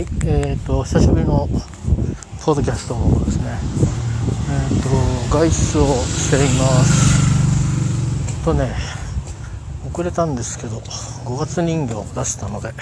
[0.00, 1.46] はい、えっ、と、久しぶりの
[2.42, 2.94] ポッドキャスト
[3.26, 3.50] ですね。
[4.48, 4.88] えっ、と、
[5.28, 8.42] 外出をしています。
[8.42, 8.74] とね、
[9.92, 12.72] 遅れたんですけど、5月人形を出したので、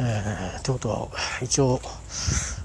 [0.00, 1.08] えー、ってことは、
[1.40, 1.80] 一応、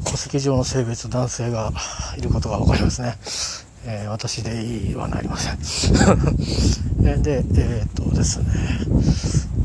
[0.04, 1.72] 戸籍上の性別男性が
[2.18, 3.16] いることが分かりますね。
[3.86, 5.58] えー、私でいいはなりません。
[7.08, 8.46] えで、えっ、とですね、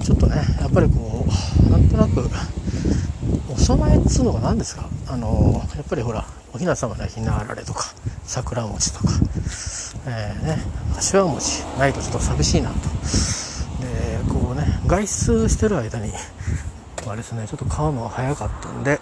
[0.04, 1.26] ちょっとね、やっぱりこ
[1.66, 2.30] う、なんとなく、
[3.76, 4.88] 供えっつうのが何ですか？
[5.08, 9.08] あのやっぱりほらお雛様のひなあられとか桜餅とか、
[10.06, 10.58] えー、ね
[10.94, 12.76] 柏餅ないとちょっと寂しいなと。
[12.76, 16.12] でこうね外出してる間に
[17.06, 18.98] はですねちょっと買うのが早かったんで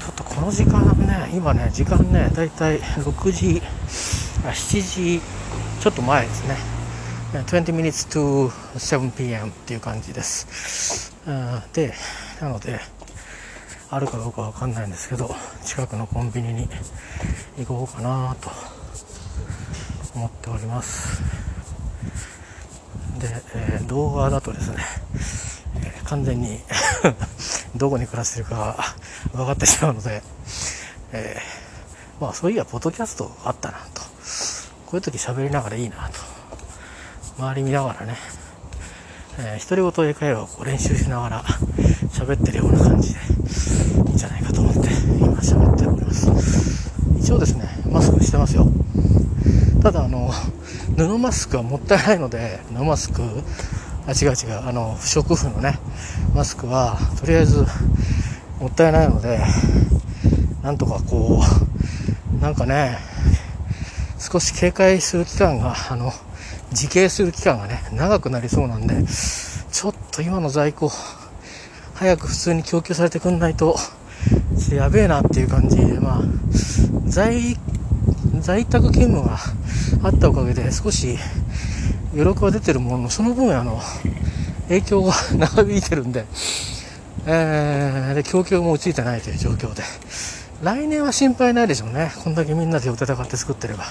[0.00, 3.62] ちょっとこの時間ね今ね時間ねだいたい6時
[4.44, 5.20] あ7時
[5.80, 6.56] ちょっと前ですね。
[7.32, 11.12] 20 minutes to 7pm っていう感じです。
[11.74, 11.92] で、
[12.40, 12.80] なので、
[13.88, 15.34] あるかどうかわかんないんですけど、
[15.64, 16.68] 近くのコンビニに
[17.58, 18.50] 行こうかなと
[20.14, 21.22] 思っております。
[23.18, 24.78] で、えー動画だとですね、
[25.84, 26.60] えー完全に
[27.76, 28.76] どこに暮らしてるか
[29.32, 30.22] 分かってしまうので、
[31.12, 34.02] えーまあそういや、ポッドキャストあったなと。
[34.86, 36.20] こういう時喋りながらいいなと。
[37.38, 38.16] 周り見ながらね、
[39.38, 41.44] えー、独り言英会話をこう練習しながら
[42.16, 44.88] 喋ってるような感じでいいんじゃないかと思って
[45.20, 46.90] 今喋っております。
[47.18, 48.66] 一応ですねマスクしてますよ。
[49.82, 50.30] ただあの
[50.96, 53.22] 布マスクはもったいないので布マスク
[54.06, 55.78] あ違う違うあの不織布のね
[56.34, 57.64] マスクはとりあえず
[58.60, 59.38] もったいないので
[60.62, 61.42] なんとかこ
[62.34, 62.98] うなんかね
[64.18, 66.12] 少し警戒する期間があの
[66.70, 68.96] 自警する期間がね、長くなりそうなんで、
[69.70, 70.90] ちょっと今の在庫、
[71.96, 73.74] 早く普通に供給されてくんないと、
[74.70, 76.22] やべえなっていう感じで、まあ、
[77.06, 77.56] 在、
[78.40, 79.38] 在宅勤務が
[80.02, 81.16] あったおかげで少し
[82.12, 83.80] 余力は出てるものの、その分あの、
[84.68, 86.26] 影響が 長引いてるんで、
[87.24, 89.82] えー、で、供給も追いついてないという状況で、
[90.62, 92.12] 来年は心配ないでしょうね。
[92.22, 93.84] こんだけみんなで戦って作ってれば。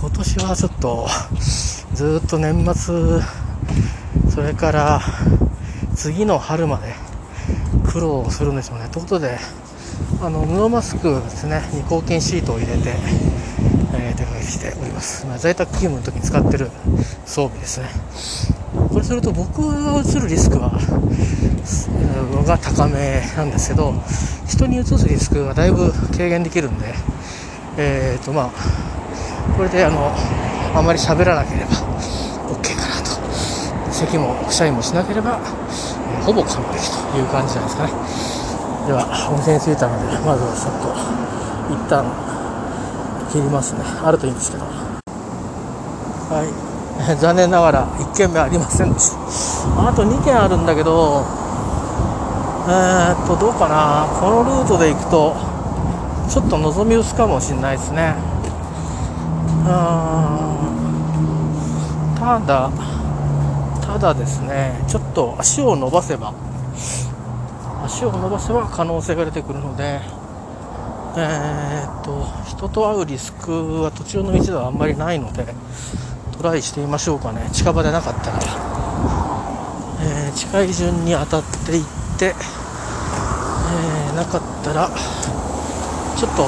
[0.00, 1.08] 今年はちょっと
[1.94, 3.20] ずっと年末
[4.30, 5.00] それから
[6.00, 6.94] 次の春まで
[7.92, 8.88] 苦労するんでしょうね。
[8.90, 9.36] ということで
[10.22, 12.94] あの布マスクですねに抗菌シートを入れて、
[13.92, 16.70] えー、手掛けしております、まあ、在宅勤務の時に使ってる
[17.26, 17.88] 装備ですね。
[18.88, 20.72] これすると僕がうつるリスクは
[22.46, 23.92] が高めなんですけど
[24.48, 26.94] 人にうつすリスクがだいぶ軽減できるんで
[27.76, 30.14] えっ、ー、とまあこれであの
[30.74, 31.89] あまり喋らなければ
[34.00, 37.92] 咳もくしゃみもしなければ、えーほぼ完璧という感じじゃないですかね。
[38.86, 40.92] では温泉に着いたのでまずはちょっと
[41.72, 42.04] 一旦
[43.32, 43.80] 切りますね。
[44.04, 44.64] あるといいんですけど。
[44.64, 47.16] はい。
[47.16, 49.88] 残念ながら1軒目ありませんでした。
[49.88, 51.24] あと2軒あるんだけど
[52.68, 54.06] えー、っとどうかな。
[54.20, 55.34] このルートで行くと
[56.28, 58.14] ちょっと望み薄かもしれないですね。
[59.64, 60.60] うん
[62.20, 62.70] ただ
[63.90, 66.32] ただですねちょっと足を伸ばせば
[67.84, 70.00] 足を伸ばせば可能性が出てくるので
[71.16, 75.44] えー、っと人と会うリスクは途中の道ではあんまりないので
[76.38, 77.50] トライしてみましょうかね。
[77.52, 78.38] 近場でなかったら、
[80.00, 81.84] えー近い順に当たっていっ
[82.16, 84.88] て、えーなかったら
[86.16, 86.46] ちょっと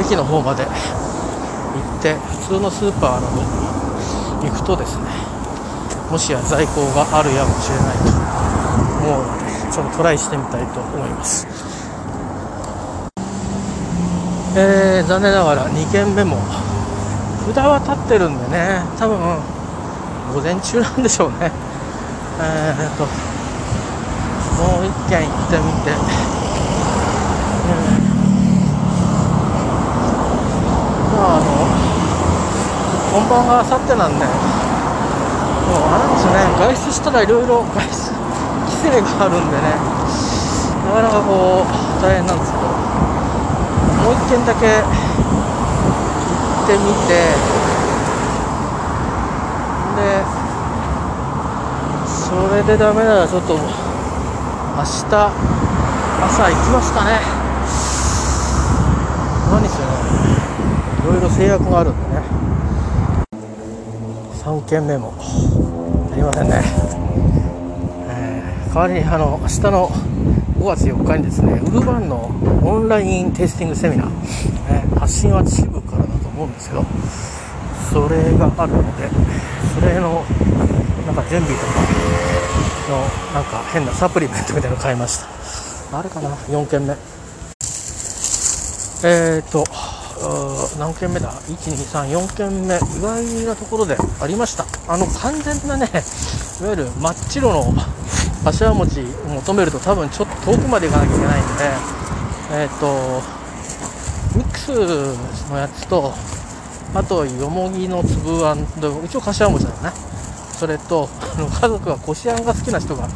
[0.00, 3.36] 駅の方まで行って普通のスーパーなど
[4.42, 5.31] に行くとですね
[6.12, 8.12] もしや在庫があるやもしれないと
[9.00, 11.46] 思うのでちょっとトライしてみたいと思います。
[14.54, 16.36] えー、残念ながら2軒目も
[17.46, 19.16] 札は立ってるんでね多分
[20.34, 21.50] 午前中なんでしょうね。
[22.38, 23.06] えー、っと
[24.60, 26.04] もう1軒行ってみて、うん。
[31.16, 31.48] まああの
[33.18, 34.26] 本番があさってなんで
[35.68, 36.38] もうあれですよね。
[36.58, 38.12] 外出したらいろいろ外出
[38.66, 39.76] 規制があるんでね。
[40.86, 42.64] なかなかこう大変なんですけど。
[44.02, 44.88] もう一軒だけ行
[46.64, 47.12] ってみて。
[49.92, 50.24] で
[52.08, 53.68] それでダメならちょっと明日
[56.24, 57.20] 朝行きますかね。
[59.50, 59.84] 何せね
[61.04, 62.22] いろいろ制約があるんでね。
[64.42, 65.14] 3軒目も。
[66.12, 66.60] ありませんね、
[68.08, 69.88] えー代わりにあの明日の
[70.58, 72.26] 5月4日にですねウルバンの
[72.64, 76.84] オンラインテイスティングセミナー、ね、発信は秩父からだと思うんですけど
[77.92, 79.08] それがあるので
[79.74, 80.24] それの
[81.06, 81.72] なんか準備とか
[82.88, 83.00] の
[83.34, 85.18] なんか変なサプリメントみたいなの買いまし
[85.90, 85.98] た。
[85.98, 86.94] あれかな？4件目。
[89.04, 89.64] えっ、ー、と
[90.78, 92.76] 何件目だ？1234件目。
[92.76, 94.64] 意外なところでありました。
[94.92, 95.88] あの完全なね
[96.60, 97.74] いわゆる真っ白の
[98.44, 101.64] 柏餅を求めると多分ちょっと遠くまで行かなきゃいけないんで
[102.52, 103.22] えっ、ー、と
[104.38, 106.12] ミックスのやつと
[106.94, 108.60] あとよもぎの粒あん
[109.04, 109.90] 一応柏餅だよね。
[110.62, 113.08] それとあの家族はこしあんが好きな人が、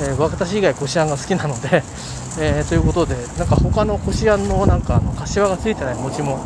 [0.00, 1.82] えー、私以外こしあんが好きなので
[2.38, 6.38] えー、ということでなんか他のこしあんのなんかあの柏がついてない餅も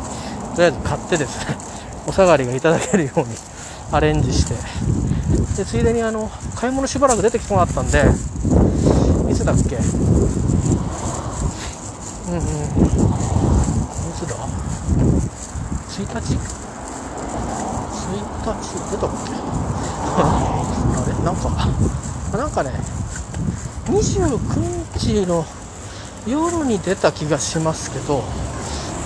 [0.55, 1.57] とりあえず買ってですね
[2.07, 3.25] お下がりがいただけるように
[3.91, 4.55] アレンジして。
[5.57, 8.05] でついでにあの買い物しばらく出てきてもらったんで
[9.29, 9.75] いつだっけ？
[9.75, 9.83] うん
[12.33, 12.39] うん。
[12.39, 12.41] い
[14.17, 14.35] つだ
[15.89, 16.07] ？1日1
[18.45, 18.59] 日
[18.91, 19.33] 出たっけ？
[20.17, 21.13] あれ？
[21.25, 21.49] なんか
[22.37, 22.71] なんかね
[23.85, 25.45] 29日の
[26.27, 28.23] 夜に出た気がしますけど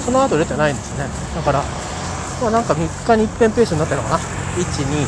[0.06, 1.06] その後出てないんですね。
[1.36, 1.64] だから
[2.42, 4.20] まあなんか3日に一遍ペースになってるのかな。
[4.20, 4.24] 123
[4.58, 5.04] 日に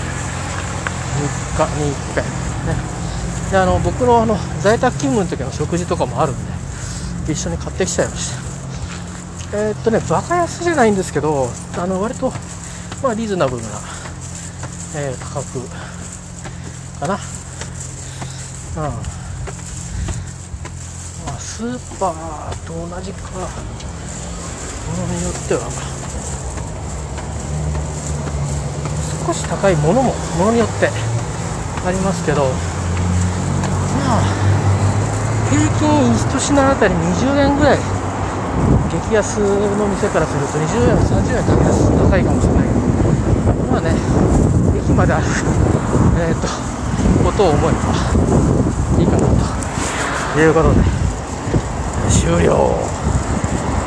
[1.92, 2.24] 一遍。
[2.24, 2.76] ね。
[3.52, 6.36] であの僕のあの在宅勤務の時の食事とかもあるん
[7.26, 8.32] で一緒に買ってきちゃいまし
[9.52, 9.58] た。
[9.58, 11.48] えー、っとねバカ安じゃないんですけど
[11.78, 12.32] あの割と
[13.02, 13.70] まあリーズナブルな、
[14.96, 15.62] えー、価格
[17.00, 17.20] かな。
[18.84, 19.17] うん。
[21.57, 23.31] スーパーと同じか。
[23.33, 23.42] も
[24.94, 25.65] のによっては。
[29.25, 30.86] 少し高いものもものによって
[31.81, 32.44] ありますけど。
[32.45, 34.30] まあ
[35.50, 37.80] 平均1品あたり20円ぐらい。
[39.09, 42.69] 激安の店からすると20円30円高安高いかもしれない。
[42.69, 43.98] けどまあね
[44.77, 45.25] 駅まである
[46.21, 46.48] えっ、ー、と
[47.25, 49.25] ことを思えばいいかな
[50.36, 50.97] ということで。
[52.09, 53.06] 終了。